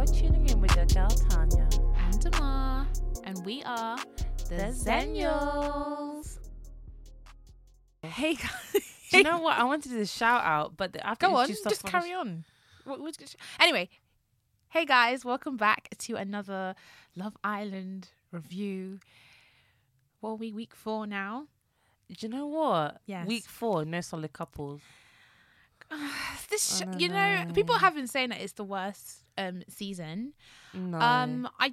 [0.00, 1.68] You're tuning in with your girl Tanya.
[1.98, 2.86] and Damar,
[3.24, 3.98] and we are
[4.48, 6.38] the, The Zenials.
[8.02, 9.58] Hey guys, Do you know what?
[9.58, 12.14] I wanted to do a shout out, but the- after go on, just on carry
[12.14, 12.46] on.
[12.84, 12.98] What-
[13.60, 13.90] Anyway,
[14.70, 16.74] hey guys, welcome back to another
[17.14, 19.00] Love Island review.
[20.22, 21.46] Well, we week four now.
[22.08, 23.02] Do you know what?
[23.04, 23.28] Yes.
[23.28, 24.80] Week four, no solid couples.
[26.48, 30.34] This, sh- you know, people have been saying that it's the worst um season.
[30.74, 30.98] No.
[31.00, 31.72] Um, I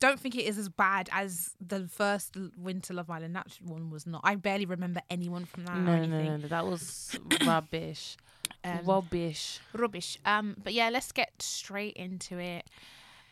[0.00, 3.34] don't think it is as bad as the first Winter Love Island.
[3.36, 4.20] That one was not.
[4.24, 5.76] I barely remember anyone from that.
[5.78, 8.16] no, or no, no, no, that was rubbish.
[8.64, 9.60] Um, rubbish.
[9.72, 10.18] rubbish.
[10.24, 12.64] Um, but yeah, let's get straight into it.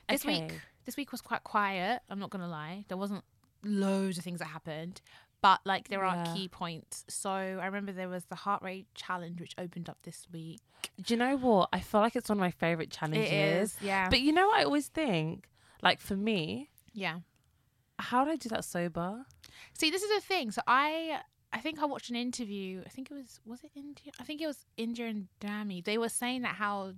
[0.08, 0.42] This Okay.
[0.42, 0.52] week,
[0.86, 2.00] this week was quite quiet.
[2.08, 2.84] I'm not gonna lie.
[2.88, 3.24] There wasn't
[3.64, 5.00] loads of things that happened,
[5.42, 7.04] but like there are key points.
[7.08, 10.60] So I remember there was the heart rate challenge which opened up this week.
[11.02, 11.68] Do you know what?
[11.72, 13.30] I feel like it's one of my favorite challenges.
[13.30, 14.08] It is, yeah.
[14.08, 15.48] But you know what I always think?
[15.82, 17.18] Like for me, yeah.
[17.98, 19.26] how do I do that sober?
[19.74, 20.52] See, this is the thing.
[20.52, 21.20] So I
[21.52, 22.82] I think I watched an interview.
[22.86, 24.12] I think it was was it Indiyah?
[24.20, 25.84] I think it was Indiyah and Dami.
[25.84, 26.92] They were saying that how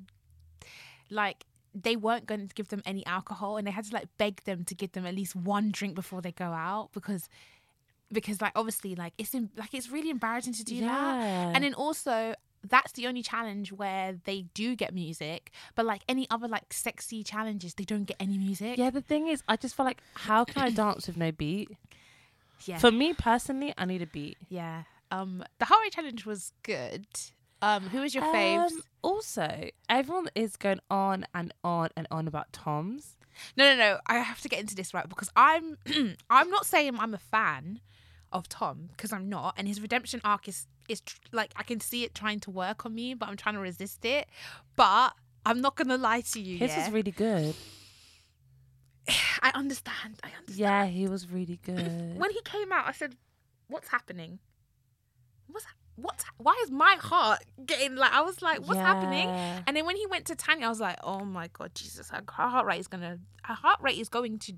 [1.11, 4.45] like they weren't going to give them any alcohol and they had to like beg
[4.45, 7.29] them to give them at least one drink before they go out because
[8.15, 11.55] because like obviously like it's em- like it's really embarrassing to do that.
[11.55, 12.35] And then also
[12.69, 17.23] that's the only challenge where they do get music, but like any other like sexy
[17.23, 18.79] challenges, they don't get any music.
[18.79, 21.71] yeah, the thing is, I just feel like, how can I dance with no beat?
[22.65, 22.79] yeah.
[22.79, 24.39] For me personally, I need a beat.
[24.49, 24.85] Yeah.
[25.11, 27.07] Um, the heart rate challenge was good.
[27.61, 28.73] Um, who was your faves?
[28.73, 33.17] Um, also, everyone is going on and on and on about Tom's.
[33.57, 33.99] No, no, no.
[34.07, 35.77] I have to get into this right because I'm,
[36.31, 37.81] I'm not saying I'm a fan
[38.35, 41.81] of Tom because I'm not, and his redemption arc is is tr- like I can
[41.81, 44.27] see it trying to work on me, but I'm trying to resist it.
[44.77, 45.15] But
[45.47, 46.59] I'm not gonna lie to you.
[46.59, 46.85] His yeah?
[46.85, 47.55] was really good.
[49.43, 50.21] I understand.
[50.23, 50.59] I understand.
[50.59, 52.19] Yeah, he was really good.
[52.19, 53.17] When he came out, I said,
[53.69, 54.41] "What's happening?
[55.47, 55.67] What's
[55.97, 59.29] what's why is my heart getting like?" I was like, "What's happening?"
[59.67, 62.11] And then when he went to Tanya, I was like, "Oh my god, Jesus!
[62.11, 64.55] Her heart rate is gonna, her heart rate is going to,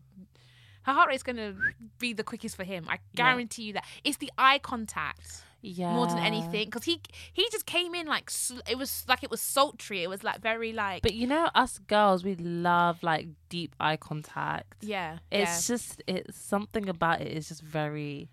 [0.87, 1.55] her heart rate is gonna
[1.99, 2.87] be the quickest for him.
[2.89, 2.99] I Yeah.
[3.15, 3.85] guarantee you that.
[4.05, 5.93] It's the eye contact Yeah.
[5.95, 7.01] more than anything, because he
[7.33, 8.31] he just came in like
[8.69, 10.03] it was like it was sultry.
[10.03, 13.97] It was like very like, But you know, us girls, we love like deep eye
[13.97, 14.77] contact.
[14.83, 18.29] yeah, It's just, it's something about it is just very.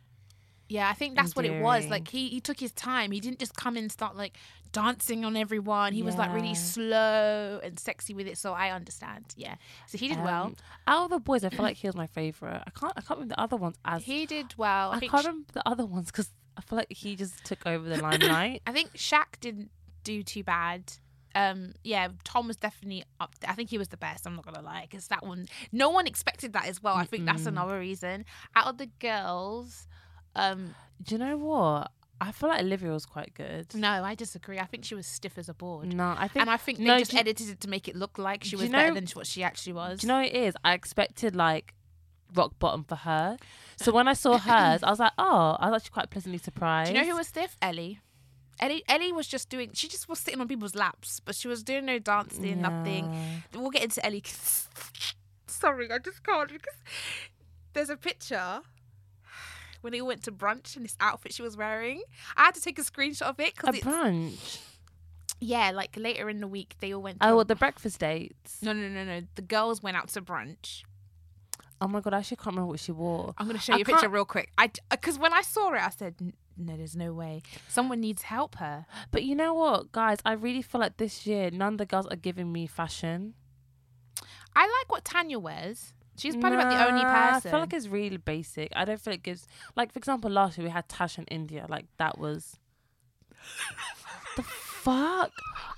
[0.69, 0.89] Yeah, yeah.
[0.89, 1.87] I think that's what it was.
[1.87, 3.11] Like he he took his time.
[3.11, 4.37] He didn't just come and start like
[4.71, 5.93] dancing on everyone.
[5.93, 8.37] He was like really slow and sexy with it.
[8.37, 9.25] So I understand.
[9.35, 9.55] Yeah.
[9.87, 10.45] So he did well.
[10.45, 10.55] um,
[10.87, 12.61] Out of the boys, I feel like he was my favorite.
[12.65, 14.03] I can't, I can't remember the other ones as.
[14.03, 14.91] He did well.
[14.91, 17.87] I, I can't remember the other ones because I feel like he just took over
[17.87, 18.61] the limelight.
[18.65, 19.69] I think Shaq didn't
[20.03, 20.91] do too bad.
[21.35, 23.33] Um, yeah, Tom was definitely up.
[23.39, 23.49] There.
[23.49, 24.27] I think he was the best.
[24.27, 26.95] I'm not gonna lie, because that one, no one expected that as well.
[26.95, 27.47] I think that's Mm-mm.
[27.47, 28.25] another reason.
[28.55, 29.87] Out of the girls,
[30.35, 31.91] um, Do you know what?
[32.21, 33.73] I feel like Olivia was quite good.
[33.75, 34.57] no, I disagree.
[34.57, 36.41] I think she was stiff as a board, No, I think.
[36.41, 38.55] and I think they no, just you- edited it to make it look like she
[38.55, 39.99] was you better than what she actually was.
[39.99, 40.55] Do you know what it is?
[40.63, 41.73] I expected like
[42.33, 43.37] rock bottom for her.
[43.75, 46.91] So when I saw hers, I was like, oh, I was actually quite pleasantly surprised.
[46.91, 47.57] Do you know who was stiff?
[47.61, 47.99] Ellie.
[48.59, 49.71] Ellie, Ellie was just doing.
[49.73, 53.13] She just was sitting on people's laps, but she was doing no dancing, nothing.
[53.53, 54.23] We'll get into Ellie.
[55.47, 56.75] Sorry, I just can't because
[57.73, 58.61] there's a picture
[59.83, 62.01] when they went to brunch and this outfit she was wearing.
[62.37, 64.59] I had to take a screenshot of it because A brunch.
[65.39, 67.19] yeah, like later in the week they all went.
[67.21, 68.61] To Oh, well, the breakfast dates.
[68.61, 69.21] no, no, no, no.
[69.35, 70.83] The girls went out to brunch.
[71.81, 73.33] Oh my god, I actually can't remember what she wore.
[73.37, 74.51] I'm gonna show I you a picture can't- real quick.
[74.57, 76.15] I because uh, when I saw it, I said,
[76.57, 77.41] "No, there's no way.
[77.67, 80.19] Someone needs help her." But you know what, guys?
[80.23, 83.33] I really feel like this year none of the girls are giving me fashion.
[84.55, 85.93] I like what Tanya wears.
[86.17, 87.49] She's probably about the only person.
[87.49, 88.71] I feel like it's really basic.
[88.75, 91.69] I don't feel it gives like for example last year we had Tash in Indiyah.
[91.69, 92.57] Like that was
[94.35, 95.31] the fuck?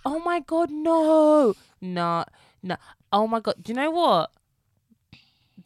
[0.06, 1.54] Oh my god, no.
[1.82, 2.26] No,
[2.62, 2.76] no.
[3.12, 3.56] Oh my god.
[3.62, 4.32] Do you know what?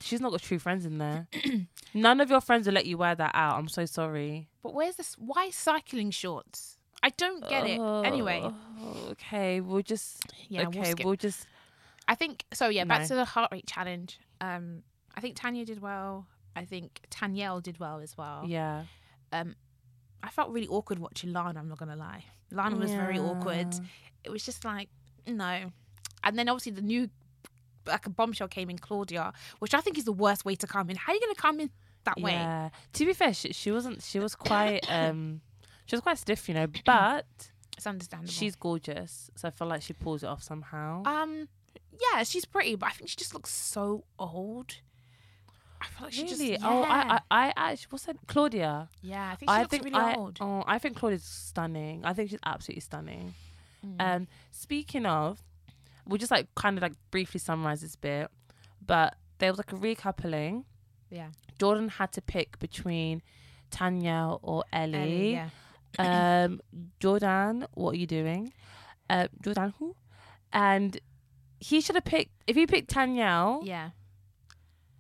[0.02, 1.28] She's not got true friends in there.
[1.94, 3.58] None of your friends will let you wear that out.
[3.58, 4.48] I'm so sorry.
[4.64, 5.16] but where's this?
[5.18, 6.78] Why cycling shorts?
[7.02, 7.80] I don't get it.
[7.80, 11.48] Oh, anyway, Oh, okay, we'll just yeah, okay, we'll we'll just
[12.08, 12.68] I think so.
[12.70, 14.20] Yeah, back to the heart rate challenge.
[14.42, 14.84] Um,
[15.16, 16.28] I think Tanya did well.
[16.56, 18.44] I think Tanyel did well as well.
[18.48, 18.84] yeah.
[19.32, 19.56] Um,
[20.24, 21.60] I felt really awkward watching Lana.
[21.60, 22.26] I'm not gonna lie.
[22.52, 23.74] Lana was very awkward.
[24.24, 24.90] It was just like
[25.28, 25.72] no.
[26.24, 27.10] And then obviously the new
[27.86, 30.90] like a bombshell came in Claudia, which I think is the worst way to come
[30.90, 30.96] in.
[30.98, 31.70] How are you gonna come in
[32.04, 32.32] that way?
[32.34, 32.70] Yeah.
[32.94, 34.02] To be fair, she, she wasn't.
[34.04, 34.82] She was quite.
[34.92, 35.42] um
[35.86, 36.68] She was quite stiff, you know.
[36.86, 37.26] But
[37.78, 38.32] It's understandable.
[38.32, 41.04] she's gorgeous, so I feel like she pulls it off somehow.
[41.06, 41.48] um
[42.14, 44.76] yeah, she's pretty, but I think she just looks so old.
[45.82, 46.50] I feel like she really?
[46.52, 47.20] just Oh, I, yeah.
[47.32, 48.18] I, I actually, what's that?
[48.28, 48.90] Claudia.
[49.02, 50.38] yeah, I think she I looks think really I, old.
[50.42, 52.04] oh, I think Claudia's stunning.
[52.04, 53.34] I think she's absolutely stunning.
[53.86, 53.96] Mm.
[54.16, 55.42] Um, speaking of,
[56.06, 58.30] we'll just like kind of like briefly summarize this bit,
[58.86, 60.66] but there was like a recoupling.
[61.10, 61.30] yeah,
[61.60, 63.22] Jordan had to pick between
[63.72, 65.38] Tanya or Ellie.
[65.38, 65.42] Ellie,
[65.98, 66.60] yeah, Um,
[67.00, 68.52] Jordan, what are you doing?
[69.10, 69.96] Uh, Jordan, who?
[70.52, 71.00] And
[71.60, 72.32] he should have picked.
[72.48, 73.90] If he picked Tanya, yeah,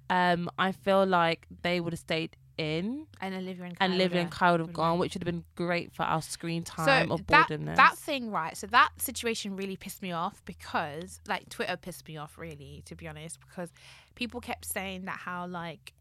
[0.09, 4.17] um, I feel like they would have stayed in, and Olivia and and Kai Livia
[4.17, 7.11] would and Kyle would have gone, which would have been great for our screen time
[7.11, 7.75] or that, boredomness.
[7.77, 8.55] that thing, right?
[8.57, 12.95] So that situation really pissed me off because, like, Twitter pissed me off, really, to
[12.95, 13.71] be honest, because
[14.15, 15.93] people kept saying that how, like,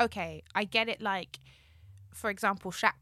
[0.00, 1.38] okay, I get it, like,
[2.12, 2.92] for example, Shaq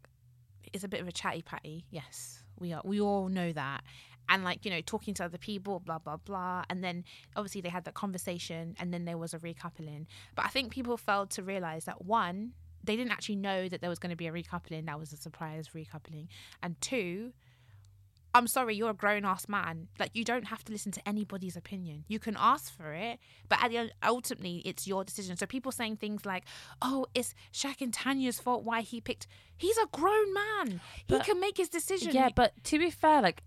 [0.72, 1.86] is a bit of a chatty patty.
[1.90, 2.82] Yes, we are.
[2.84, 3.82] We all know that.
[4.30, 7.04] And like you know, talking to other people, blah blah blah, and then
[7.36, 10.06] obviously they had that conversation, and then there was a recoupling.
[10.36, 12.52] But I think people failed to realize that one,
[12.84, 14.86] they didn't actually know that there was going to be a recoupling.
[14.86, 16.28] That was a surprise recoupling.
[16.62, 17.32] And two,
[18.32, 19.88] I'm sorry, you're a grown ass man.
[19.98, 22.04] Like you don't have to listen to anybody's opinion.
[22.06, 23.18] You can ask for it,
[23.48, 25.36] but at the end, ultimately, it's your decision.
[25.36, 26.44] So people saying things like,
[26.80, 30.80] "Oh, it's Shaq and Tanya's fault why he picked." He's a grown man.
[31.06, 32.14] He can make his decision.
[32.14, 33.42] Yeah, but to be fair, like,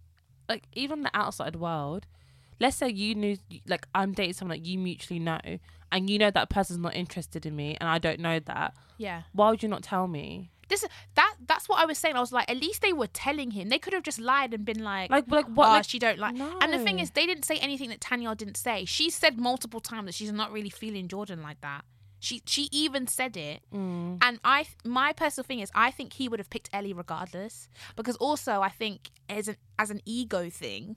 [0.50, 2.06] like even the outside world,
[2.60, 3.38] let's say you knew,
[3.68, 5.40] like, I'm dating someone that you mutually know,
[5.92, 8.74] and you know that person's not interested in me, and I don't know that.
[8.98, 9.24] yeah.
[9.34, 10.50] Why would you not tell me?
[10.70, 10.86] This
[11.16, 12.16] that that's what I was saying.
[12.16, 13.70] I was like, at least they were telling him.
[13.70, 15.68] They could have just lied and been like, Like, like what?
[15.68, 16.36] oh, like, she don't like.
[16.40, 18.86] And the thing is, they didn't say anything that Tanya didn't say.
[18.86, 21.84] She said multiple times that she's not really feeling Jordan like that.
[22.24, 23.60] She she even said it.
[23.74, 24.18] Mm.
[24.22, 27.68] And I my personal thing is I think he would have picked Ellie regardless
[27.98, 30.96] because also I think as an as an ego thing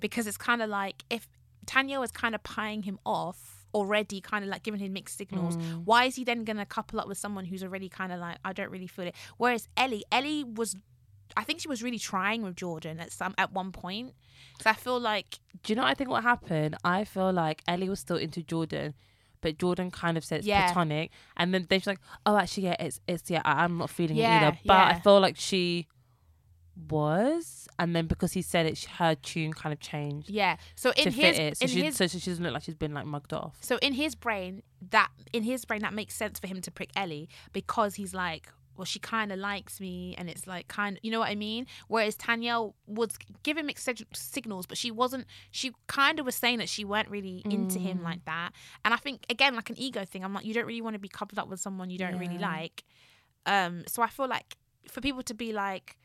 [0.00, 1.26] because it's kind of like if
[1.66, 5.56] Tanya was kind of pieing him off already kind of like giving him mixed signals
[5.56, 5.84] Mm.
[5.84, 8.36] why is he then going to couple up with someone who's already kind of like
[8.44, 10.76] I don't really feel it whereas Ellie Ellie was
[11.36, 14.12] I think she was really trying with Jordan at some at one point
[14.60, 16.76] so I feel like Do you know what I think what happened?
[16.84, 18.92] I feel like Ellie was still into Jordan,
[19.44, 20.64] but Jordan kind of said it's Yeah.
[20.64, 24.16] platonic, and then she's like, "Oh, actually, yeah, it's it's yeah, I, I'm not feeling
[24.16, 25.86] it either." But I feel like she
[26.88, 31.04] was, and then because he said it, her tune kind of changed yeah so in
[31.12, 33.06] his fit it, so in she his so she doesn't look like she's been like
[33.06, 33.56] mugged off.
[33.60, 36.90] So in his brain, that in his brain that makes sense for him to prick
[36.96, 41.04] Ellie because he's like, well, she kind of likes me, and it's like kind of,
[41.04, 41.66] you know what I mean.
[41.88, 45.26] Whereas Tanya was giving mixed signals, but she wasn't.
[45.50, 48.04] She kind of was saying that she weren't really into him Mm.
[48.04, 48.50] like that.
[48.84, 50.24] And I think again, like an ego thing.
[50.24, 52.38] I'm like, you don't really want to be coupled up with someone you don't really
[52.38, 52.84] like.
[53.46, 54.56] Um, so I feel like
[54.88, 55.96] for people to be like.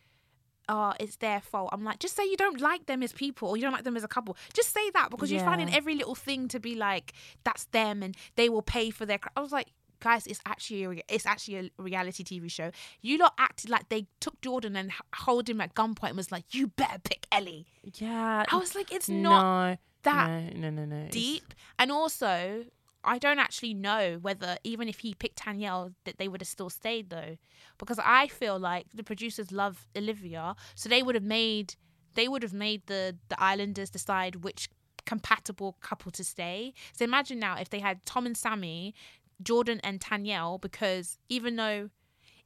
[0.72, 1.72] Oh, it's their fault.
[1.74, 3.98] I'm like, just say you don't like them as people or you don't like them
[3.98, 4.38] as a couple.
[4.54, 7.14] Just say that because you're finding every little thing to be like,
[7.44, 9.18] that's them and they will pay for their.
[9.18, 9.30] Cr-.
[9.36, 9.70] I was like,
[10.00, 12.72] guys, it's actually a, re- it's actually a reality TV show.
[13.02, 16.32] You lot acted like they took Jordan and h- hold him at gunpoint and was
[16.32, 17.68] like, you better pick Ellie.
[17.96, 20.96] Yeah, I was like, it's not that no, no, no, no.
[20.96, 21.54] it's- deep.
[21.78, 22.66] And also,
[23.04, 26.70] I don't actually know whether even if he picked Danielle that they would have still
[26.70, 27.38] stayed though,
[27.78, 31.76] because I feel like the producers love Olivia, so they would have made
[32.16, 34.70] they would have made the the Islanders decide which
[35.06, 36.74] compatible couple to stay.
[36.94, 38.94] So imagine now if they had Tom and Samie,
[39.42, 41.90] Jordan and Tanyel, because even though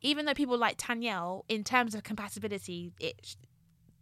[0.01, 3.35] even though people like Tanyel in terms of compatibility, it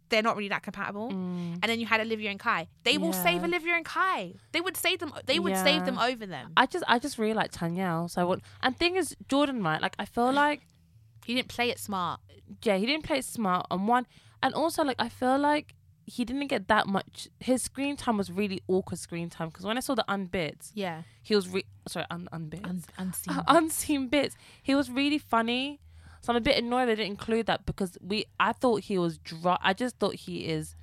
[0.08, 1.54] they're not really that compatible Mm.
[1.54, 2.68] and then you had Olivia and Kai.
[2.84, 4.34] They will save Olivia and Kai.
[4.52, 5.10] They would save them.
[5.24, 6.52] They would save them over them.
[6.54, 8.10] I just, I just really like Tanyel.
[8.10, 9.80] So I want, and thing is, Jordan, right?
[9.80, 10.60] Like, I feel like
[11.24, 12.20] He didn't play it smart.
[12.62, 14.06] yeah, he didn't play it smart on one,
[14.42, 17.28] and also like I feel like he didn't get that much.
[17.40, 21.02] His screen time was really awkward screen time because when I saw the unbits, Yeah,
[21.22, 23.34] he was re- sorry un unbits Un- unseen.
[23.38, 24.36] Uh, unseen bits.
[24.62, 25.80] He was really funny,
[26.20, 29.18] so I'm a bit annoyed they didn't include that because we I thought he was
[29.18, 29.58] dry.
[29.60, 30.74] I just thought he is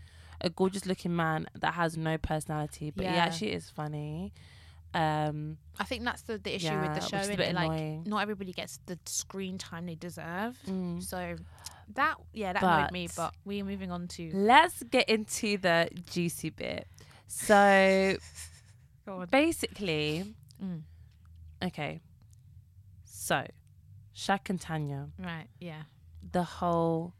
[0.41, 3.25] a gorgeous looking man that has no personality, but he Yeah.
[3.25, 4.33] actually is funny.
[4.93, 7.17] Um, I think that's the, the issue yeah, with the show.
[7.17, 8.03] which is a bit like, annoying.
[8.07, 10.57] not everybody gets the screen time they deserve.
[10.67, 11.03] mm.
[11.03, 11.35] So
[11.93, 13.07] that yeah, that annoyed me.
[13.07, 14.31] But- But we're moving on to.
[14.33, 16.87] Let's get into the juicy bit.
[17.27, 18.15] So
[19.31, 20.81] basically, Mm.
[21.63, 21.99] okay.
[23.05, 23.45] So,
[24.15, 25.47] Shaq and Tanya, Right.
[25.59, 25.83] Yeah.
[26.31, 27.13] the whole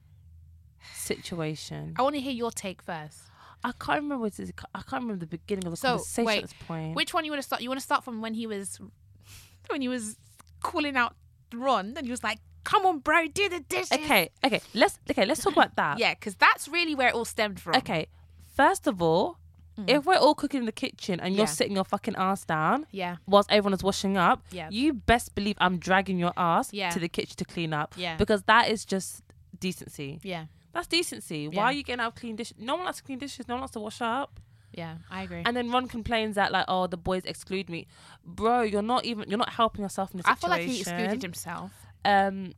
[0.93, 1.93] situation.
[1.98, 3.19] I want to hear your take first.
[3.63, 4.53] I can't remember what it is.
[4.74, 6.96] I can't remember the beginning of the So, conversation wait, at this point.
[6.96, 7.62] Which one you want to start?
[7.62, 8.79] You want to start from when he was,
[9.69, 10.17] when he was
[10.62, 11.15] calling out
[11.53, 14.62] Ron, and he was like, "Come on, bro, do the dishes." okay, okay.
[14.74, 15.25] Let's okay.
[15.25, 16.00] Let's talk about that.
[16.00, 17.75] Yeah, because that's really where it all stemmed from.
[17.75, 18.08] Okay.
[18.55, 19.38] First of all,
[19.88, 21.51] If we're all cooking in the kitchen and you're Yeah.
[21.51, 23.17] sitting your fucking ass down Yeah.
[23.27, 24.69] whilst everyone is washing up, Yeah.
[24.71, 26.89] you best believe I'm dragging your ass Yeah.
[26.89, 28.15] to the kitchen to clean up Yeah.
[28.17, 29.24] because that is just
[29.59, 30.19] decency.
[30.24, 30.45] Yeah.
[30.74, 31.50] That's decency.
[31.51, 31.57] Yeah.
[31.57, 32.57] Why are you getting out of clean dishes?
[32.59, 33.48] No one likes to clean dishes.
[33.48, 34.39] No one likes to wash up.
[34.71, 34.98] Yeah.
[35.09, 35.41] I agree.
[35.45, 37.88] And then Ron complains that like, oh, the boys exclude me,
[38.24, 38.62] bro.
[38.62, 39.27] You're not even.
[39.27, 40.38] You're not helping yourself in I situation.
[40.38, 41.71] I feel like he excluded himself.
[42.05, 42.53] Um,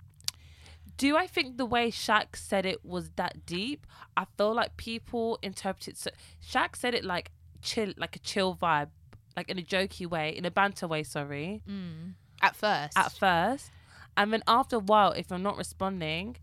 [0.97, 3.85] do I think the way Shaq said it was that deep?
[4.15, 5.97] I feel like people interpreted.
[5.97, 6.11] So
[6.45, 7.31] Shaq said it like
[7.61, 8.89] chill, like a chill vibe,
[9.35, 11.03] like in a jokey way, in a banter way.
[11.03, 12.13] Sorry, Mm.
[12.41, 12.97] At first.
[12.97, 13.71] at first,
[14.17, 16.37] and then after a while, if you're not responding,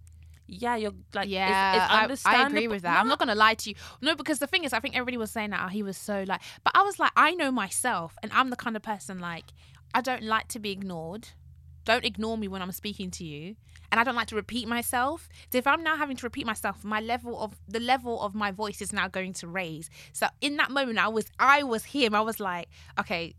[0.47, 2.99] yeah, you're like, yeah, it's, it's I- I, agree with that.
[3.01, 3.77] I'm not gonna lie to you.
[4.01, 6.25] No, because the thing is, I think everybody was saying that oh, he was so
[6.27, 9.47] like, but I was like, I know myself, and I'm the kind of person like,
[9.93, 11.29] I don't like to be ignored.
[11.89, 13.57] Don't ignore me when I'm speaking to you,
[13.91, 15.27] and I don't like to repeat myself.
[15.51, 18.51] So if I'm now having to repeat myself, my level of the level of my
[18.51, 19.89] voice is now going to raise.
[20.13, 22.15] So in that moment, I was I was him.
[22.15, 22.69] I was like,
[23.01, 23.35] okay,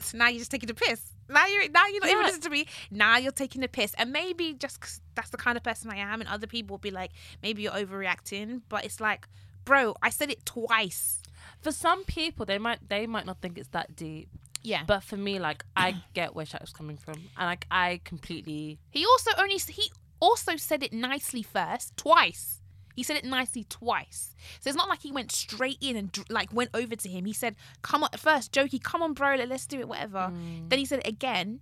[0.00, 1.02] so now you're just taking the piss.
[1.28, 2.66] Now you're now you're not even listening to me.
[2.90, 6.22] Now you're taking the piss, and maybe just that's the kind of person I am,
[6.22, 7.10] and other people will be like,
[7.42, 8.62] maybe you're overreacting.
[8.70, 9.28] But it's like,
[9.66, 11.20] bro, I said it twice.
[11.60, 14.30] For some people, they might they might not think it's that deep,
[14.64, 14.82] Yeah.
[14.86, 18.80] but for me, like I get where Shaq was coming from, and like I completely
[18.90, 19.90] He also only he
[20.20, 22.60] also said it nicely first, twice.
[22.96, 24.34] He said it nicely twice.
[24.60, 27.24] So it's not like he went straight in and like went over to him.
[27.26, 30.70] He said, "Come on, first, Jokey, come on, bro, let- let's do it, whatever." Mm.
[30.70, 31.60] Then he said it again,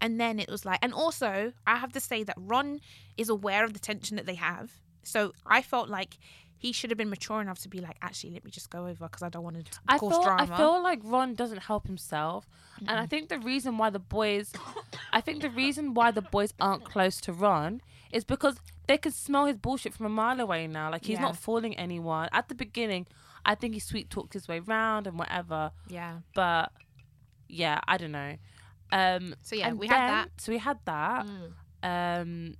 [0.00, 2.80] and then it was like, and also I have to say that Ron
[3.16, 4.72] is aware of the tension that they have.
[5.04, 6.18] So I felt like
[6.62, 9.06] he should have been mature enough to be like, actually, let me just go over
[9.08, 10.42] because I don't want to I cause feel drama.
[10.54, 12.46] I feel like Ron doesn't help himself,
[12.88, 14.52] and I think the reason why the boys,
[15.12, 17.80] I think the reason why the boys aren't close to Ron
[18.12, 20.88] is because they can smell his bullshit from a mile away now.
[20.90, 21.22] Like he's Yeah.
[21.28, 22.28] not fooling anyone.
[22.32, 23.06] At the beginning,
[23.44, 26.18] I think he sweet talked his way round and whatever, yeah.
[26.34, 26.70] but
[27.48, 28.36] yeah, I don't know.
[28.92, 30.28] Um, So yeah, we then- had that.
[30.36, 31.26] So we had that.
[31.82, 32.54] Um,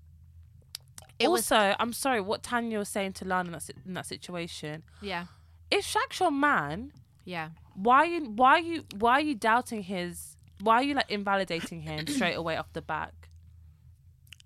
[1.23, 4.07] It was also, I'm sorry, what Tanya was saying to Lana in that, in that
[4.07, 4.83] situation.
[5.01, 5.27] yeah,
[5.71, 6.93] If Shaq's your man,
[7.25, 7.51] yeah.
[7.75, 12.07] why you why you why are you doubting his why are you like invalidating him
[12.17, 13.31] straight away off the back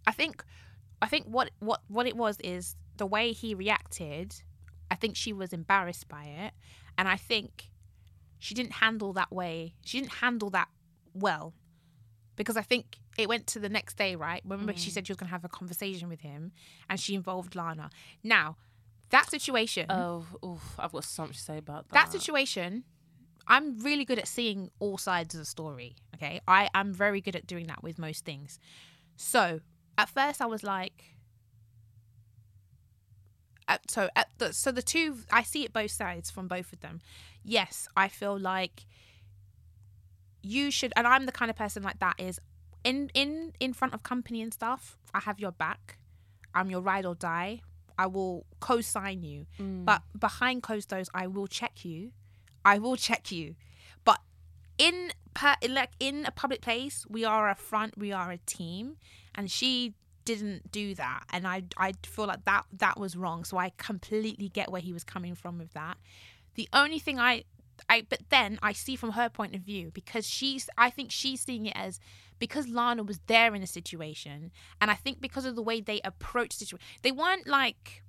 [0.06, 0.44] I think
[1.02, 4.34] I think what what what it was is the way he reacted.
[4.90, 6.52] I think she was embarrassed by it,
[6.96, 7.70] and I think
[8.38, 9.74] she didn't handle that way.
[9.84, 10.68] She didn't handle that
[11.12, 11.54] well
[12.36, 14.16] because I think it went to the next day.
[14.16, 14.42] Right?
[14.44, 14.94] Remember, she mm.
[14.94, 16.52] said she was going to have a conversation with him,
[16.88, 17.90] and she involved Lana.
[18.22, 18.56] Now,
[19.10, 22.84] that situation, oh oof, i've got something to say about that that situation.
[23.48, 25.94] I'm really good at seeing all sides of the story.
[26.16, 28.58] Okay, I am very good at doing that with most things.
[29.16, 29.60] So
[29.96, 31.04] at first, I was like,
[33.68, 36.80] at, so at the so the two, I see it both sides from both of
[36.80, 37.00] them.
[37.44, 38.84] Yes, I feel like
[40.46, 42.14] you should, and I'm the kind of person like that.
[42.18, 42.40] Is
[42.84, 45.98] in in in front of company and stuff, I have your back.
[46.54, 47.60] I'm your ride or die.
[47.98, 49.84] I will co-sign you, mm.
[49.84, 52.12] but behind closed doors, I will check you.
[52.64, 53.54] I will check you,
[54.04, 54.20] but
[54.76, 58.96] in per, like in a public place, we are a front, we are a team,
[59.34, 63.44] and she didn't do that, and I I feel like that that was wrong.
[63.44, 65.96] So I completely get where he was coming from with that.
[66.54, 67.44] The only thing I
[67.88, 71.40] I but then I see from her point of view because she's I think she's
[71.40, 72.00] seeing it as
[72.38, 76.00] because Lana was there in the situation, and I think because of the way they
[76.04, 78.02] approached the situation, they weren't like.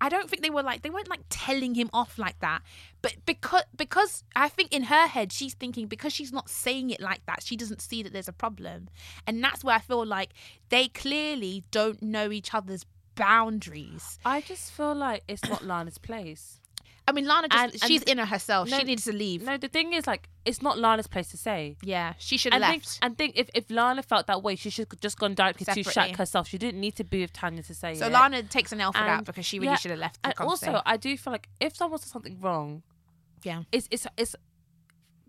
[0.00, 2.62] I don't think they were like they weren't like telling him off like that.
[3.02, 7.00] But because because I think in her head she's thinking because she's not saying it
[7.00, 8.90] like that, she doesn't see that there's a problem.
[9.26, 10.34] And that's where I feel like
[10.68, 14.18] they clearly don't know each other's boundaries.
[14.24, 16.60] i just feel like it's not lana's place
[17.08, 18.68] I mean Lana just And- and- she's in her herself.
[18.70, 19.42] No, she needs to leave.
[19.42, 22.62] no the thing is like it's not lana's place to say Yeah, she should have
[22.62, 22.98] and think, left.
[23.02, 25.72] and think if, if Lana felt that way, she should have just gone directly to
[25.74, 26.12] Separately.
[26.14, 26.48] Shaq herself.
[26.48, 28.12] She didn't need to be with Tanya to say So it.
[28.12, 30.34] Lana takes an L for that because she really yeah, should have left the and
[30.48, 30.82] also.
[30.86, 32.82] I do feel like if someone says something wrong,
[33.42, 33.62] Yeah.
[33.72, 34.34] it's it's it's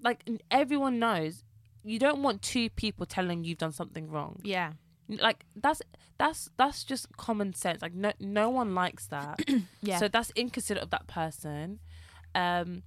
[0.02, 1.44] like everyone knows
[1.84, 4.40] you don't want two people telling you've done something wrong.
[4.44, 4.74] Yeah.
[5.10, 5.82] Like that's
[6.18, 7.82] that's that's just common sense.
[7.82, 9.40] Like no no one likes that.
[9.82, 9.98] Yeah.
[9.98, 11.80] So that's inconsiderate of that person.
[12.36, 12.84] Um,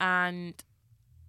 [0.00, 0.54] and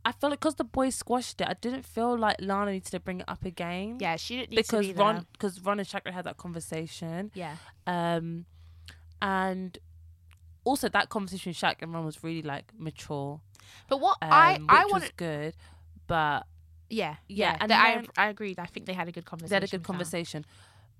[0.05, 2.99] I feel like because the boys squashed it, I didn't feel like Lana needed to
[2.99, 3.97] bring it up again.
[3.99, 7.31] yeah, she didn't need Because to be Ron, because Ron and Shakra had that conversation,
[7.33, 7.55] Yeah.
[7.87, 8.45] um,
[9.21, 9.77] and
[10.63, 13.41] also that conversation with Shaq and Ron was really like mature.
[13.87, 15.55] But what Um, I I was wanted good,
[16.07, 16.45] but
[16.89, 18.59] yeah, Yeah, yeah, and I then- I agreed.
[18.59, 19.49] I think they had a good conversation.
[19.49, 20.45] they had a good conversation.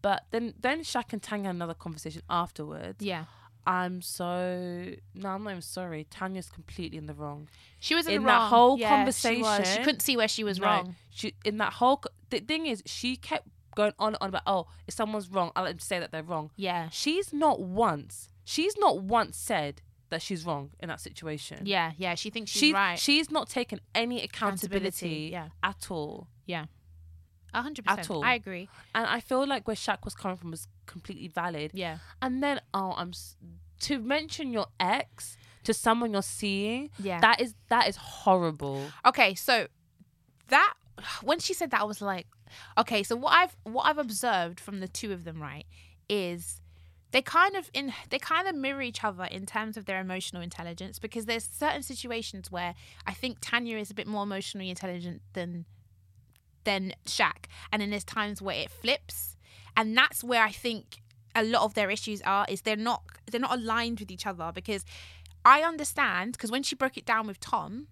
[0.01, 3.03] But then then Shaq and Tanya had another conversation afterwards.
[3.03, 3.25] Yeah.
[3.67, 6.05] I'm so no, I'm not even sorry.
[6.09, 7.49] Tanya's completely in the wrong.
[7.79, 9.67] She was in, In the that whole Yeah, She, was.
[9.73, 10.95] she couldn't see where she was No, wrong.
[11.09, 14.67] She in that whole the thing is she kept going on and on about oh
[14.87, 16.51] if someone's wrong I'll let them say that they're wrong.
[16.55, 16.89] Yeah.
[16.91, 21.65] She's not once she's not once said that she's wrong in that situation.
[21.65, 22.15] Yeah, yeah.
[22.15, 22.97] She thinks she's She right.
[22.99, 25.47] she's not taken any Accountability, accountability yeah.
[25.63, 26.27] at all.
[26.45, 26.65] Yeah.
[27.53, 28.23] A hundred at all.
[28.23, 28.69] I agree.
[28.93, 31.71] And I feel like where Shaq was coming from was completely valid.
[31.73, 31.97] Yeah.
[32.21, 33.35] And then oh I'm s-
[33.81, 37.19] to mention your ex to someone you're seeing Yeah.
[37.21, 38.83] that is that is horrible.
[39.05, 39.67] okay, so
[40.49, 40.73] that
[41.23, 42.27] when she said that, I was like,
[42.77, 43.03] okay.
[43.03, 45.65] So what I've what I've observed from the two of them, right,
[46.09, 46.61] is
[47.11, 50.41] they kind of in they kind of mirror each other in terms of their emotional
[50.41, 52.75] intelligence because there's certain situations where
[53.05, 55.65] I think Tanya is a bit more emotionally intelligent than
[56.65, 59.37] than Shaq, and then there's times where it flips,
[59.75, 61.01] and that's where I think
[61.35, 64.51] a lot of their issues are is they're not they're not aligned with each other
[64.53, 64.85] because
[65.45, 67.87] I understand because when she broke it down with Tom,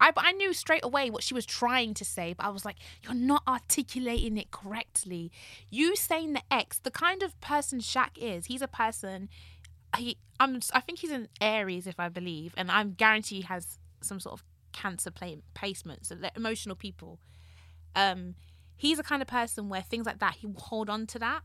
[0.00, 2.76] I I knew straight away what she was trying to say, but I was like,
[3.02, 5.30] you're not articulating it correctly.
[5.70, 9.28] You saying the X, the kind of person Shaq is, he's a person.
[9.96, 13.78] He, I'm, I think he's an Aries, if I believe, and I'm guarantee he has
[14.00, 16.06] some sort of cancer play, placement.
[16.06, 17.20] So emotional people.
[17.94, 18.34] Um,
[18.76, 21.42] he's the kind of person where things like that he will hold on to that.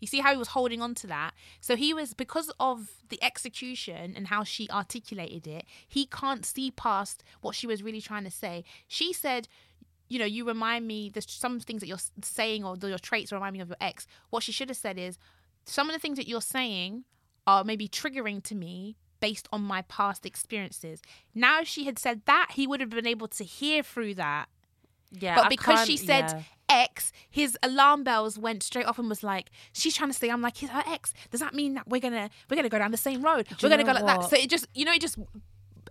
[0.00, 1.34] You see how he was holding on to that?
[1.60, 6.70] So he was because of the execution and how she articulated it, he can't see
[6.70, 8.64] past what she was really trying to say.
[8.86, 9.48] She said,
[10.08, 13.52] you know, you remind me there's some things that you're saying or your traits remind
[13.52, 14.06] me of your ex.
[14.30, 15.18] What she should have said is
[15.64, 17.04] some of the things that you're saying
[17.46, 21.02] are maybe triggering to me based on my past experiences.
[21.34, 24.48] Now if she had said that, he would have been able to hear through that
[25.12, 25.34] Yeah.
[25.34, 26.42] but I because she said yeah.
[26.68, 30.42] X, his alarm bells went straight off and was like, "She's trying to say I'm
[30.42, 31.14] like her ex.
[31.30, 33.46] Does that mean that we're gonna we're gonna go down the same road?
[33.48, 35.18] you we're gonna go like that." So it just you know it just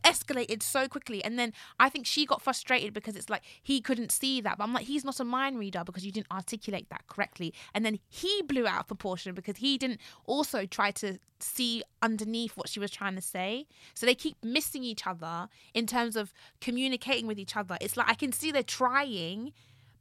[0.07, 4.11] escalated so quickly, and then I think she got frustrated because it's like he couldn't
[4.11, 4.57] see that.
[4.57, 7.85] But I'm like, he's not a mind reader because you didn't articulate that correctly, and
[7.85, 12.69] then he blew out of proportion because he didn't also try to see underneath what
[12.69, 13.67] she was trying to say.
[13.93, 17.77] So they keep missing each other in terms of communicating with each other.
[17.81, 19.53] It's like I can see they're trying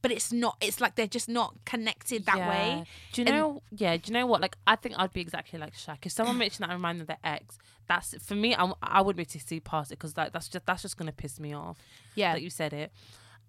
[0.03, 2.49] but it's not it's like they're just not connected that Yeah.
[2.49, 3.63] way Do you And- know?
[3.73, 3.97] yeah.
[3.97, 4.41] Do you know what?
[4.41, 6.07] Like, I think I'd be exactly like Shaq.
[6.07, 7.59] If someone mentioned that, I remind them of their ex.
[7.89, 8.55] That's for me.
[8.55, 11.13] I, I would be to see past it because like that's just that's just gonna
[11.13, 11.79] piss me off.
[12.15, 12.93] yeah That you said it.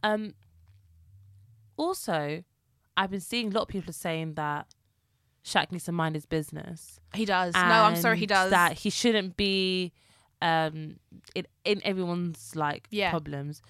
[0.04, 0.34] Um.
[1.78, 2.44] Also,
[2.96, 4.68] I've been seeing a lot of people saying that
[5.46, 7.00] Shaq needs to mind his business.
[7.14, 9.94] he does no i'm sorry he does That he shouldn't be
[10.42, 10.98] um
[11.36, 13.12] in in everyone's like Yeah.
[13.12, 13.62] problems.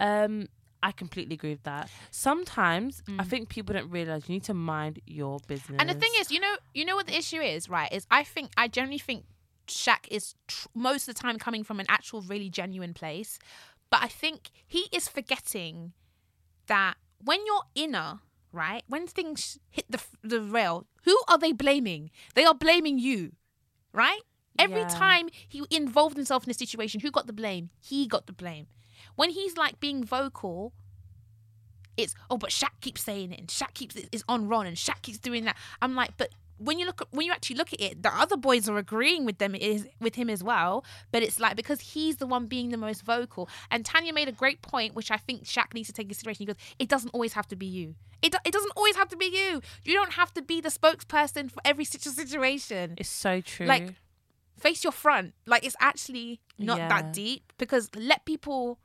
[0.00, 0.48] Um
[0.88, 1.88] I completely agree with that.
[2.10, 3.26] Sometimes I Mm.
[3.30, 5.80] think people don't realize you need to mind your business.
[5.80, 8.22] and the thing is you know you know what the issue is right is i
[8.34, 9.24] think i generally think
[9.66, 13.38] Shaq is tr- most of the time coming from an actual really genuine place
[13.90, 15.92] but i think he is forgetting
[16.66, 16.94] that
[17.28, 18.20] when you're inner
[18.52, 23.32] right when things hit the the rail who are they blaming they are blaming you
[23.92, 24.22] right
[24.58, 24.88] every Yeah.
[25.08, 28.66] time he involved himself in a situation who got the blame he got the blame
[29.16, 30.72] when he's like being vocal
[31.96, 35.02] it's oh but Shaq keeps saying it and Shaq keeps is on Ron and Shaq
[35.02, 35.56] keeps doing that.
[35.80, 38.36] I'm like but when you look at when you actually look at it the other
[38.36, 42.16] boys are agreeing with them is with him as well but it's like because he's
[42.16, 43.48] the one being the most vocal.
[43.70, 46.42] And Tanya made a great point which I think Shaq needs to take into consideration.
[46.42, 47.94] He goes it doesn't always have to be you.
[48.22, 49.60] It, do- it doesn't always have to be you.
[49.84, 52.94] You don't have to be the spokesperson for every situation.
[52.96, 53.66] It's so true.
[53.66, 53.94] like
[54.58, 55.34] face your front.
[55.46, 56.88] Like it's actually not Yeah.
[56.88, 58.78] that deep because let people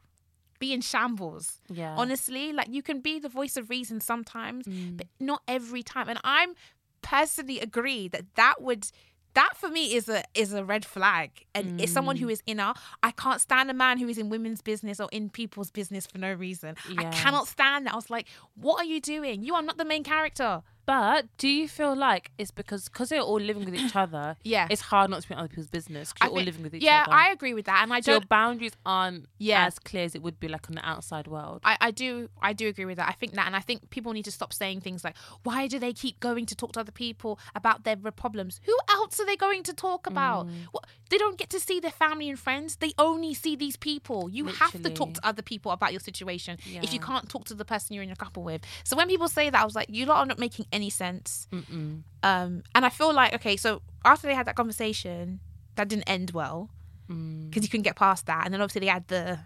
[0.59, 1.61] be in shambles.
[1.69, 4.97] Yeah, honestly like you can be the voice of reason sometimes Mm.
[4.97, 6.07] but not every time.
[6.09, 6.53] And i'm
[7.01, 8.91] personally agree that that would
[9.35, 11.29] that for me is a is a red flag.
[11.55, 12.21] And it's someone Mm.
[12.21, 15.29] who is inner i can't stand a man who is in women's business or in
[15.29, 16.75] people's business for no reason.
[16.97, 17.93] I cannot stand that.
[17.93, 19.43] I was like what are you doing?
[19.43, 23.21] You are not the main character But do you feel like it's because because they're
[23.32, 24.36] all living with each other?
[24.43, 26.63] yeah It's hard not to be in other people's business because you're all think- living
[26.63, 27.12] with each yeah other.
[27.12, 29.65] Yeah, I agree with that and i so your boundaries aren't Yeah.
[29.67, 31.62] as clear as it would be like on the outside world.
[31.63, 33.08] I, I do I do agree with that.
[33.08, 35.78] I think that and I think people need to stop saying things like, why do
[35.86, 38.60] they keep going to talk to other people about their problems?
[38.67, 40.47] Who else are they going to talk about?
[40.47, 40.52] Mm.
[40.71, 42.78] What, they don't get to see their family and friends.
[42.78, 44.30] They only see these people.
[44.38, 47.54] You have to talk to other people about your situation if you can't talk to
[47.62, 48.62] the person you're in a couple with.
[48.84, 51.49] So when people say that, I was like, you lot are not making any sense.
[51.51, 55.41] Um, and I feel like okay, so after they had that conversation,
[55.75, 56.69] that didn't end well
[57.09, 57.49] Mm.
[57.49, 59.39] because you couldn't get past that, and then obviously they had the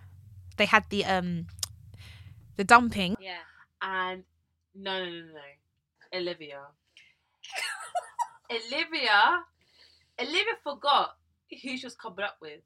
[0.58, 1.48] they had the um
[2.58, 3.16] the dumping.
[3.20, 3.38] Yeah,
[3.82, 4.24] and
[4.76, 6.60] no, no, no, no, Olivia.
[8.52, 9.44] Olivia
[10.20, 11.16] Olivia forgot
[11.50, 12.60] who she was coupled up with.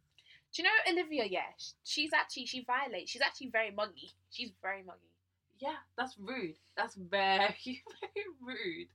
[0.54, 1.26] Do you know Olivia?
[1.30, 1.42] Yeah,
[1.84, 3.12] she's actually she violates.
[3.12, 4.12] She's actually very muggy.
[4.32, 5.12] She's very muggy.
[5.60, 6.56] Yeah, that's rude.
[6.76, 8.90] That's very, very rude.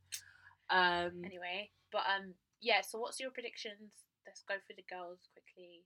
[0.70, 2.80] Um, Anyway, but um, yeah.
[2.82, 3.90] So what's your predictions?
[4.26, 5.84] Let's go through the girls quickly.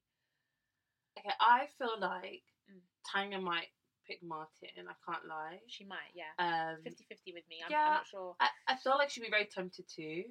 [1.18, 2.82] okay, I feel like Mm.
[3.06, 3.70] Tanya might
[4.08, 4.74] pick Martin.
[4.90, 5.60] I can't lie.
[5.68, 6.34] She might, yeah.
[6.42, 7.62] Um, 50-50 with me.
[7.64, 7.86] I'm, yeah.
[7.86, 8.34] I'm not sure.
[8.40, 10.24] I, I feel like she'd be very tempted to.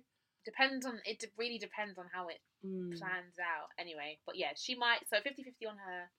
[0.43, 1.23] Depends on it.
[1.37, 2.91] Really depends on how it Mm.
[2.99, 3.69] plans out.
[3.79, 5.07] Anyway, but yeah, she might.
[5.07, 6.11] So 50-50 on her.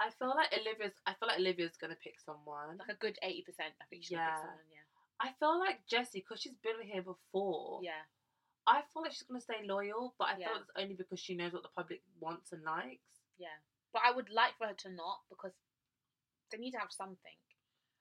[0.00, 0.92] I feel like Olivia's.
[1.06, 2.76] I feel like Olivia's gonna pick someone.
[2.78, 3.72] Like a good eighty percent.
[3.80, 4.30] I think she'll Yeah.
[4.30, 4.68] pick someone.
[4.70, 4.84] Yeah.
[5.20, 7.80] I feel like Jessie because she's been here before.
[7.82, 8.04] Yeah.
[8.66, 10.48] I feel like she's gonna stay loyal, but I Yeah.
[10.48, 13.22] feel it's only because she knows what the public wants and likes.
[13.38, 13.56] Yeah.
[13.92, 15.54] But I would like for her to not because
[16.50, 17.36] they need to have something.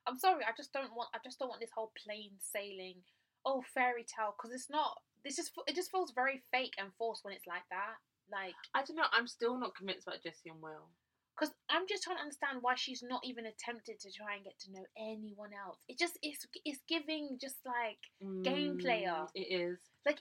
[0.06, 1.10] I'm sorry, I just don't want.
[1.16, 3.04] I just don't want this whole plain sailing,
[3.46, 5.02] oh fairy tale, because it's not.
[5.24, 7.96] This just it just feels very fake and forced when it's like that.
[8.30, 9.08] Like, I don't know.
[9.12, 10.90] I'm still not convinced about Jessie and Will.
[11.36, 14.58] Because I'm just trying to understand why she's not even attempted to try and get
[14.64, 15.78] to know anyone else.
[15.90, 18.00] It just it's it's giving just like
[18.44, 19.28] Game player.
[19.28, 19.80] Mm, It is.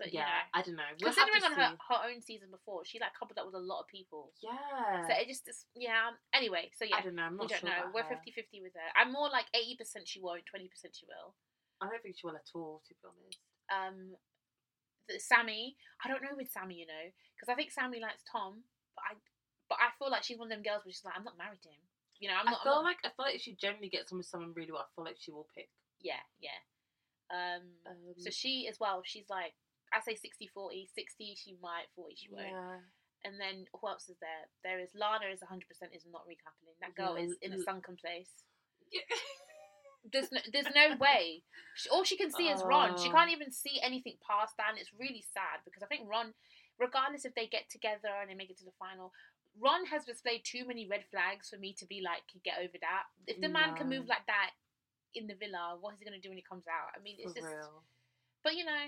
[0.00, 0.48] but yeah, yeah.
[0.56, 0.88] I don't know.
[0.96, 3.84] We'll Considering on her, her own season before, she like coupled up with a lot
[3.84, 4.32] of people.
[4.40, 5.04] Yeah.
[5.04, 6.16] So it just is, yeah.
[6.32, 7.28] Anyway, so yeah, I don't know.
[7.28, 7.92] I'm we don't sure know.
[7.92, 8.16] We're her.
[8.16, 8.88] 50-50 with her.
[8.96, 11.36] I'm more like eighty percent she won't, twenty percent she will.
[11.84, 13.40] I don't think she will at all, to be honest.
[13.68, 14.16] Um,
[15.08, 18.64] the, Samie, I don't know with Samie, you know, because I think Samie likes Tom,
[18.96, 19.12] but I
[20.00, 21.84] feel like she's one of them girls where she's like, I'm not married to him.
[22.18, 22.60] You know, I'm I not.
[22.60, 24.72] I'm feel not- like I feel like if she generally gets on with someone really
[24.72, 25.68] well, I feel like she will pick.
[26.00, 26.56] yeah, yeah.
[27.30, 29.02] Um, Um, so she as well.
[29.04, 29.52] She's like,
[29.92, 30.88] I say 60-40.
[30.94, 32.48] 60 she might, forty she won't.
[32.50, 32.80] yeah.
[33.24, 34.48] And then who else is there?
[34.64, 36.74] There is Lana is hundred percent is not recoupling.
[36.80, 38.30] That girl is in a sunken place.
[38.90, 39.04] Yeah.
[40.10, 41.42] There's no, there's no way.
[41.76, 42.96] She, all she can see is Ron.
[42.96, 43.12] She Oh.
[43.12, 46.32] can't even see anything past that, and it's really sad because I think Ron,
[46.80, 49.12] regardless if they get together and they make it to the final,
[49.58, 53.04] Ron has displayed too many red flags for me to be like, get over that.
[53.26, 54.50] If the man can move like that
[55.14, 56.94] in the villa, what is he gonna do when he comes out?
[56.94, 57.50] I mean, it's For just.
[57.52, 57.82] real.
[58.44, 58.86] But you know,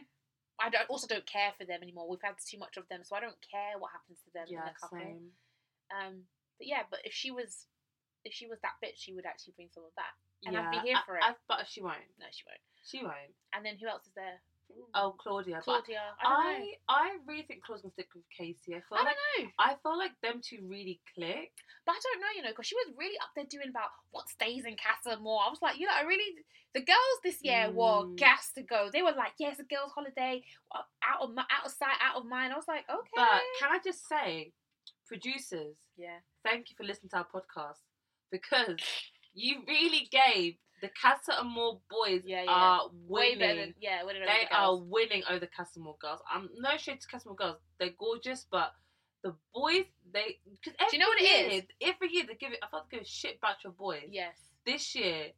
[0.60, 2.08] I don't, also don't care for them anymore.
[2.08, 4.54] We've had too much of them, so I don't care what happens to them in
[4.54, 4.98] Yeah, a couple.
[4.98, 5.34] same.
[5.92, 6.24] Um,
[6.56, 7.66] but yeah, but if she was,
[8.24, 10.14] if she was that bitch, she would actually bring some of that,
[10.46, 11.24] And yeah, I'd be here I- for it.
[11.26, 12.06] I, but she won't.
[12.20, 12.64] No, she won't.
[12.86, 13.34] She won't.
[13.52, 14.40] And then who else is there?
[14.94, 15.60] Oh, Claudia.
[15.62, 16.00] Claudia.
[16.22, 16.76] I.
[16.88, 18.74] I I really think Claudia's gonna stick with Casey.
[18.76, 21.52] I feel I like don't know, I feel like them two really click.
[21.86, 24.28] but I don't know, you know, because she was really up there doing about what
[24.28, 25.40] stays in Casa Amor.
[25.46, 28.88] I was like, you know, I really, the girls this year were gas to go.
[28.92, 30.42] They were like, yes, a girls' holiday,
[30.74, 32.52] uh, out of my, out of sight, out of mind.
[32.52, 34.52] I was like, okay, But can I just say,
[35.06, 37.80] producers, yeah, thank you for listening to our podcast
[38.30, 38.78] because
[39.34, 42.50] you really gave the Casa Amor boys Yeah, yeah.
[42.50, 43.38] are way winning.
[43.38, 46.20] better than yeah, winning they the are winning over the Casa Amor girls.
[46.30, 48.72] I'm no shade to Casa Amor girls; they're gorgeous, but
[49.22, 52.58] the boys they because Do you know what it year, Every year they give it.
[52.62, 54.08] I thought they give a shit batch of boys.
[54.10, 54.36] Yes.
[54.66, 55.28] This year,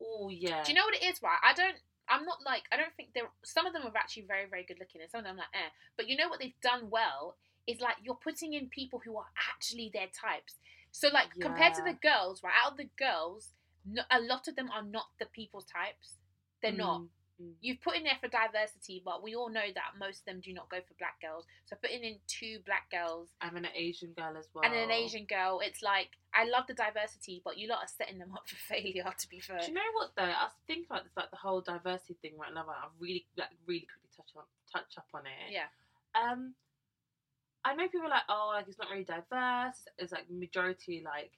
[0.00, 0.62] oh yeah.
[0.62, 1.38] Do you know what it is, right?
[1.44, 1.76] I don't.
[2.08, 3.28] I'm not like I don't think they're.
[3.44, 5.54] Some of them are actually very, very good looking, and some of them I'm like,
[5.54, 5.70] eh.
[5.96, 9.26] But you know what they've done well is like you're putting in people who are
[9.52, 10.54] actually their types.
[10.92, 12.54] So like compared to the girls, right?
[12.64, 13.50] Out of the girls,
[13.86, 16.16] no, a lot of them are not the people's types.
[16.62, 17.02] They're not.
[17.02, 17.08] Mm,
[17.42, 17.52] mm.
[17.60, 20.52] You've put in there for diversity, but we all know that most of them do
[20.52, 21.44] not go for black girls.
[21.66, 24.64] So putting in two black girls I'm an Asian girl as well.
[24.64, 28.18] and an Asian girl, it's like I love the diversity, but you lot are setting
[28.18, 29.04] them up for failure.
[29.04, 30.22] To be fair, Do you know what though?
[30.24, 32.66] I was thinking about this, like the whole diversity thing right now.
[32.68, 35.52] I really, like, really quickly touch on, touch up on it.
[35.52, 35.68] yeah.
[36.16, 36.54] Um,
[37.64, 39.76] I know people are like, oh, like it's not really diverse.
[39.98, 41.32] It's like majority like,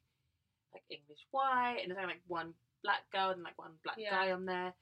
[0.73, 4.11] like English white, and there's only like one black girl and like one black Yeah.
[4.11, 4.75] guy on there.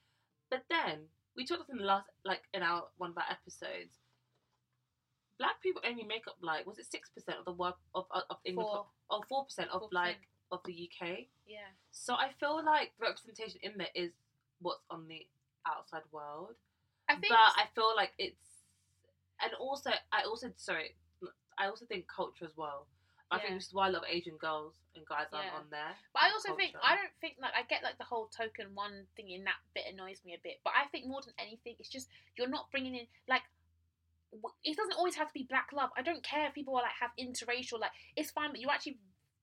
[0.50, 3.98] But then we talked about in the last, like in our one of our episodes.
[5.38, 8.22] Black people only make up like was it six percent of the work of of,
[8.30, 8.86] of English Four.
[9.10, 9.88] or four percent of 4%.
[9.92, 10.16] like
[10.50, 11.26] of the UK.
[11.46, 11.68] Yeah.
[11.90, 14.12] So I feel like the representation in there is
[14.60, 15.26] what's on the
[15.66, 16.54] outside world.
[17.08, 18.64] I think but I feel like it's
[19.42, 20.94] and also I also sorry
[21.58, 22.86] I also think culture as well.
[23.30, 23.42] I Yeah.
[23.42, 25.38] think this is why a lot of Asian girls and guys Yeah.
[25.38, 25.96] aren't on there.
[26.12, 26.76] But I also think.
[26.80, 29.86] I don't think like I get like the whole token one thing in that bit
[29.86, 30.60] annoys me a bit.
[30.62, 33.42] But I think more than anything, it's just you're not bringing in like
[34.64, 35.90] it doesn't always have to be black love.
[35.96, 38.98] I don't care if people are like have interracial like it's fine, but you're actually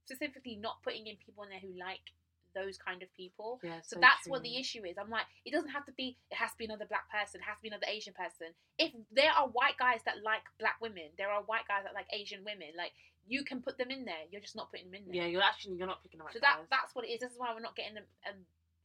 [0.05, 2.11] specifically not putting in people in there who like
[2.53, 3.59] those kind of people.
[3.63, 4.97] Yeah, So, that's what the issue is.
[4.97, 6.17] I'm like, it doesn't have to be.
[6.31, 7.41] It has to be another black person.
[7.41, 8.53] It has to be another Asian person.
[8.77, 12.07] If there are white guys that like black women, there are white guys that like
[12.13, 12.73] Asian women.
[12.77, 12.91] Like
[13.25, 14.27] you can put them in there.
[14.31, 15.23] You're just not putting them in there.
[15.23, 16.67] Yeah, you're actually you're not picking the right So that guys.
[16.69, 17.19] that's what it is.
[17.21, 18.33] This is why we're not getting a, a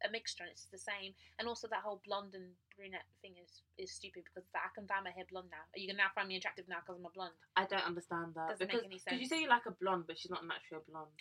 [0.06, 1.14] a mixture and it's the same.
[1.38, 5.02] And also that whole blonde and brunette thing is is stupid because I can dye
[5.02, 5.64] my hair blonde now.
[5.74, 7.34] Are you gonna now find me attractive now because I'm a blonde?
[7.56, 10.04] I don't understand that Doesn't make because any because you say you like a blonde,
[10.06, 11.18] but she's not naturally a blonde.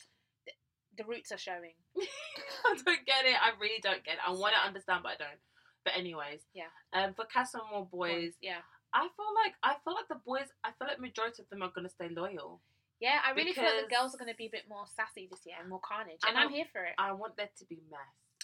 [0.97, 1.73] The roots are showing.
[2.65, 3.37] I don't get it.
[3.37, 4.25] I really don't get it.
[4.25, 5.41] I want to understand, but I don't.
[5.83, 6.73] But anyways, Yeah.
[6.93, 8.59] Um, for Casa Amor Boys, Yeah.
[8.93, 10.47] I feel like I feel like the boys.
[10.63, 12.61] I feel like majority of them are gonna stay loyal.
[12.99, 15.27] Yeah, I really feel like the girls are going to be a bit more sassy
[15.29, 16.95] this year and more carnage, and I'm here for it.
[16.97, 17.99] I want there to be mess.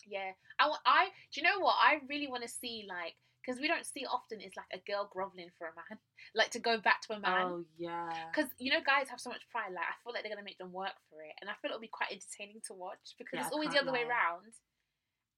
[0.05, 0.81] Yeah, I want.
[0.85, 1.75] I do you know what?
[1.81, 5.09] I really want to see like because we don't see often is like a girl
[5.11, 5.99] groveling for a man,
[6.35, 7.45] like to go back to a man.
[7.47, 8.09] Oh yeah.
[8.31, 9.73] Because you know, guys have so much pride.
[9.73, 11.81] Like I feel like they're gonna make them work for it, and I feel it'll
[11.81, 14.53] be quite entertaining to watch because Yeah, it's always the other way around,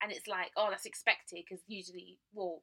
[0.02, 2.62] and it's like, oh, that's expected because usually, well,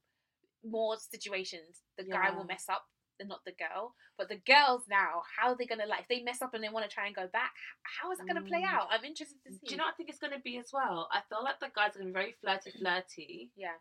[0.64, 2.86] more situations the guy will mess up
[3.18, 3.94] and not the girl.
[4.16, 6.02] But the girls now, how are they gonna like?
[6.02, 7.52] If they mess up and they want to try and go back,
[7.82, 8.72] how is that gonna play Mm.
[8.74, 8.88] out?
[8.90, 9.58] I'm interested to see.
[9.66, 11.08] Do you know what I think it's gonna be as well?
[11.10, 13.74] I feel like the guys are gonna be very flirty, flirty, Yeah,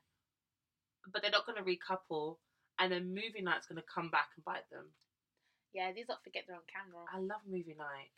[1.12, 2.38] but they're not gonna recouple,
[2.80, 4.94] and then movie night's gonna come back and bite them.
[5.74, 5.92] yeah.
[5.94, 7.06] These lot forget they're on camera.
[7.14, 8.12] I love movie night.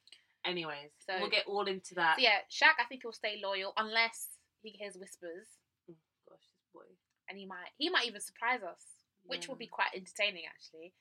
[0.46, 2.18] Anyways, So- we'll get all into that.
[2.18, 5.48] So yeah, Shaq, I think he'll stay loyal unless he hears whispers,
[5.90, 5.96] Oh,
[6.28, 6.86] gosh, this boy.
[7.30, 8.84] and he might he might even surprise us,
[9.24, 10.94] which will be quite entertaining actually.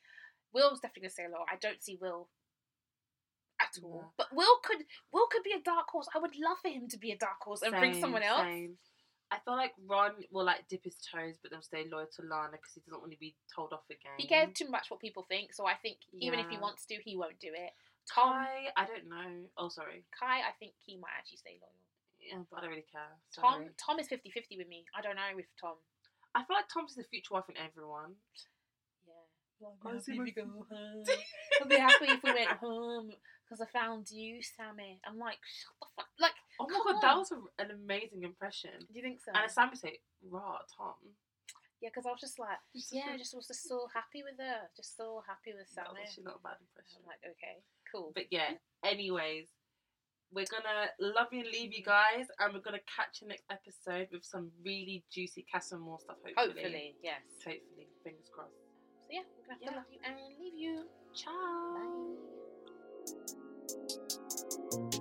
[0.53, 1.47] Will's definitely gonna stay loyal.
[1.51, 2.29] I don't see Will
[3.61, 4.09] at all, Yeah.
[4.17, 6.09] but Will could Will could be a dark horse.
[6.15, 8.43] I would love for him to be a dark horse and bring someone else.
[8.43, 8.79] same.
[9.33, 12.53] I feel like Ron will like dip his toes, but then stay loyal to Lana
[12.61, 14.13] because he doesn't want to be told off again.
[14.19, 16.97] He cares too much what people think, so I think even if he wants to,
[17.03, 17.73] he won't do it.
[18.05, 19.49] Tom, Kai, I don't know.
[19.57, 20.05] Oh, sorry.
[20.13, 21.81] Kai, I think he might actually stay loyal.
[22.21, 23.15] Yeah, but I don't really care.
[23.35, 23.71] Tom, Sorry.
[23.81, 24.85] Tom is 50-50 with me.
[24.95, 25.81] I don't know with Tom.
[26.35, 28.15] I feel like Tom's the future wife in everyone.
[29.07, 29.73] Yeah.
[29.87, 31.07] I see my- home.
[31.61, 33.11] I'll be happy if we went home
[33.45, 34.99] because I found you, Samie.
[35.07, 36.09] I'm like, shut the fuck.
[36.19, 37.19] Like, Oh my Come god, that on.
[37.19, 38.71] was a, an amazing impression.
[38.81, 39.33] do you think so?
[39.35, 40.95] And as Samie say, rah, Tom.
[41.81, 42.59] yeah, because I was just like,
[42.93, 44.69] yeah, I just was just so happy with her.
[44.77, 47.01] Just so happy with That was actually not a bad impression.
[47.03, 48.13] I'm like, okay, cool.
[48.15, 48.53] But yeah,
[48.85, 49.49] anyways,
[50.33, 54.09] we're gonna love you and leave you guys, and we're gonna catch you next episode
[54.13, 56.17] with some really juicy Casa Amor stuff.
[56.25, 57.21] Hopefully, Hopefully, yes.
[57.45, 58.53] Hopefully, fingers crossed.
[59.05, 59.71] So yeah, we're gonna have Yeah.
[59.73, 60.87] to love you and leave you.
[61.17, 62.13] Ciao.
[64.71, 64.99] Bye.